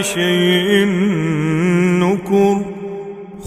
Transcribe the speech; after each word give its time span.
شيء 0.00 0.84
نكر 2.00 2.62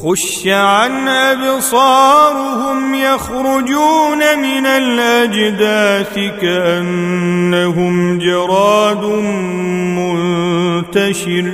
خش 0.03 0.47
عن 0.47 1.07
أبصارهم 1.07 2.95
يخرجون 2.95 4.17
من 4.39 4.65
الأجداث 4.65 6.19
كأنهم 6.41 8.19
جراد 8.19 9.05
منتشر 9.97 11.51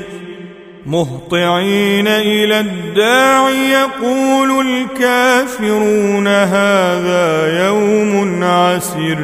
مهطعين 0.85 2.07
إلى 2.07 2.59
الداع 2.59 3.49
يقول 3.49 4.67
الكافرون 4.67 6.27
هذا 6.27 7.65
يوم 7.65 8.43
عسر 8.43 9.17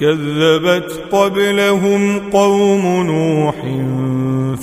كذبت 0.00 1.00
قبلهم 1.12 2.20
قوم 2.32 3.06
نوح 3.06 3.54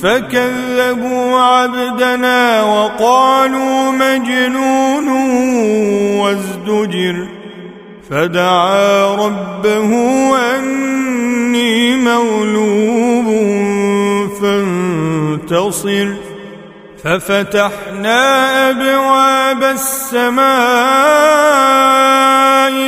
فكذبوا 0.01 1.39
عبدنا 1.39 2.63
وقالوا 2.63 3.91
مجنون 3.91 5.07
وازدجر 6.19 7.27
فدعا 8.09 9.15
ربه 9.15 9.91
أني 10.57 11.95
مغلوب 11.95 13.25
فانتصر 14.41 16.07
ففتحنا 17.03 18.69
أبواب 18.69 19.63
السماء 19.63 20.45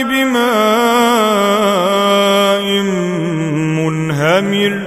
بماء 0.03 1.47
منهمر 3.77 4.86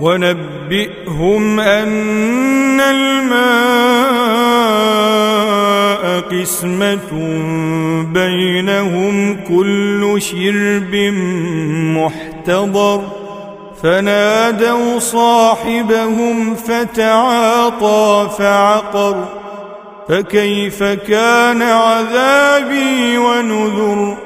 ونبئهم 0.00 1.60
أن 1.60 2.80
الماء 2.80 4.26
قسمة 6.20 7.12
بينهم 8.12 9.36
كل 9.48 10.16
شرب 10.18 10.94
محتضر. 11.96 13.00
فنادوا 13.82 14.98
صاحبهم 14.98 16.54
فتعاطى 16.54 18.30
فعقر. 18.38 19.24
فكيف 20.08 20.82
كان 20.82 21.62
عذابي 21.62 23.18
ونذر؟ 23.18 24.25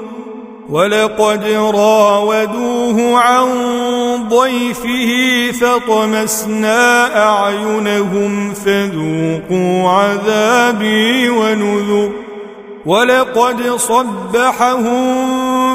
ولقد 0.71 1.45
راودوه 1.75 3.17
عن 3.19 3.47
ضيفه 4.29 5.11
فطمسنا 5.51 7.17
أعينهم 7.23 8.53
فذوقوا 8.53 9.89
عذابي 9.89 11.29
ونذر. 11.29 12.11
ولقد 12.85 13.75
صبحهم 13.75 15.03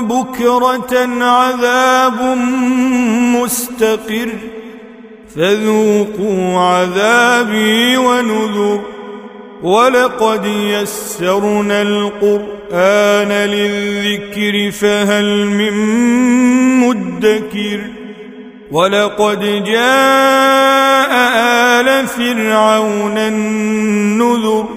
بكرة 0.08 1.25
عذاب 1.25 2.37
مستقر. 3.37 4.28
فذوقوا 5.37 6.58
عذابي 6.60 7.96
ونذر. 7.96 8.81
ولقد 9.62 10.46
يسرنا 10.46 11.82
القرآن 12.70 13.28
للذكر 13.28 14.70
فهل 14.70 15.46
من 15.46 15.72
مدكر 16.80 17.80
ولقد 18.70 19.64
جاء 19.64 21.10
آل 21.80 22.06
فرعون 22.06 23.18
النذر 23.18 24.68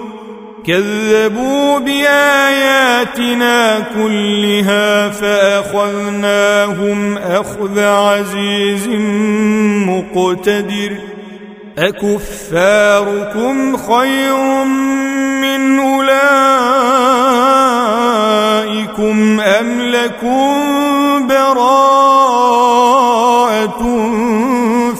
كذبوا 0.66 1.78
بآياتنا 1.78 3.80
كلها 3.80 5.08
فأخذناهم 5.08 7.18
أخذ 7.18 7.80
عزيز 7.80 8.88
مقتدر 9.86 10.92
أكفاركم 11.78 13.76
خير 13.76 14.64
أولئكم 19.00 19.40
أم 19.40 19.80
لكم 19.80 21.26
براءة 21.26 22.20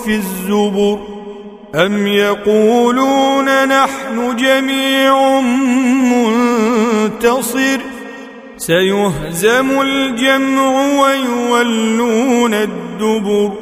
في 0.05 0.15
الزبر 0.15 0.99
أم 1.75 2.07
يقولون 2.07 3.69
نحن 3.69 4.37
جميع 4.37 5.41
منتصر 7.01 7.81
سيهزم 8.57 9.81
الجمع 9.81 10.71
ويولون 11.03 12.55
الدبر 12.55 13.53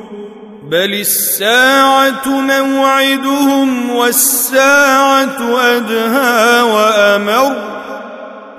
بل 0.71 0.95
الساعة 0.95 2.29
موعدهم 2.29 3.91
والساعة 3.91 5.59
أدهى 5.61 6.63
وأمر 6.63 7.79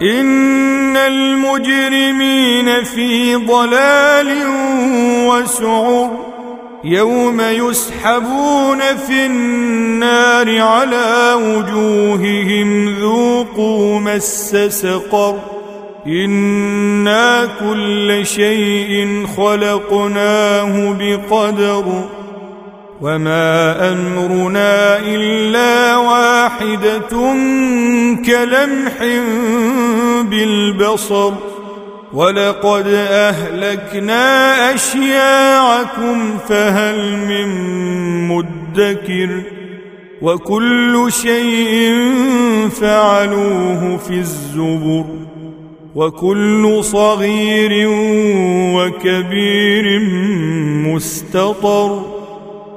إن 0.01 0.98
المجرمين 0.98 2.84
في 2.84 3.36
ضلال 3.36 4.28
وسعر 5.28 6.10
يوم 6.84 7.42
يسحبون 7.42 8.80
في 8.80 9.25
النار 9.25 10.62
على 10.62 11.34
وجوههم 11.36 12.96
ذوقوا 13.00 14.00
مس 14.00 14.56
سقر 14.56 15.40
إنا 16.07 17.50
كل 17.60 18.25
شيء 18.25 19.25
خلقناه 19.38 20.95
بقدر 21.00 22.04
وما 23.01 23.92
أمرنا 23.92 25.00
إلا 25.00 25.98
واحدة 25.98 27.10
كلمح 28.25 28.94
بالبصر 30.24 31.34
ولقد 32.13 32.88
أهلكنا 33.10 34.24
أشياعكم 34.75 36.38
فهل 36.50 37.18
من 37.18 37.48
مدكر 38.28 39.42
وكل 40.22 41.07
شيء 41.10 41.94
فعلوه 42.81 43.98
في 43.98 44.13
الزبر 44.13 45.06
وكل 45.95 46.80
صغير 46.84 47.88
وكبير 48.75 50.00
مستطر 50.88 52.19